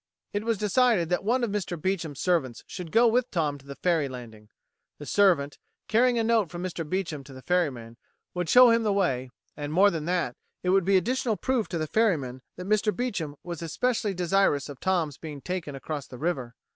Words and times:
It 0.33 0.43
was 0.43 0.57
decided 0.57 1.09
that 1.09 1.23
one 1.23 1.43
of 1.43 1.51
Mr. 1.51 1.79
Beecham's 1.79 2.19
servants 2.19 2.63
should 2.65 2.91
go 2.91 3.07
with 3.07 3.29
Tom 3.29 3.59
to 3.59 3.67
the 3.67 3.75
ferry 3.75 4.09
landing. 4.09 4.49
The 4.97 5.05
servant, 5.05 5.59
carrying 5.87 6.17
a 6.17 6.23
note 6.23 6.49
from 6.49 6.63
Mr. 6.63 6.89
Beecham 6.89 7.23
to 7.23 7.33
the 7.33 7.43
ferryman, 7.43 7.97
would 8.33 8.49
show 8.49 8.71
him 8.71 8.81
the 8.81 8.91
way, 8.91 9.29
and, 9.55 9.71
more 9.71 9.91
than 9.91 10.05
that, 10.05 10.35
it 10.63 10.69
would 10.69 10.85
be 10.85 10.97
additional 10.97 11.37
proof 11.37 11.67
to 11.67 11.77
the 11.77 11.85
ferryman 11.85 12.41
that 12.57 12.65
Mr. 12.67 12.91
Beecham 12.91 13.35
was 13.43 13.61
especially 13.61 14.15
desirous 14.15 14.69
of 14.69 14.79
Tom's 14.79 15.19
being 15.19 15.39
taken 15.39 15.75
across 15.75 16.07
the 16.07 16.17
river. 16.17 16.55